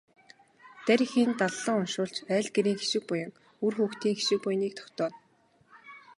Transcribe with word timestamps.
Дарь 0.85 1.03
эхийн 1.05 1.31
даллага 1.39 1.71
уншуулж 1.79 2.15
айл 2.33 2.47
гэрийн 2.55 2.79
хишиг 2.81 3.03
буян, 3.09 3.31
үр 3.65 3.73
хүүхдийн 3.77 4.17
хишиг 4.17 4.39
буяныг 4.43 4.71
тогтооно. 4.79 5.17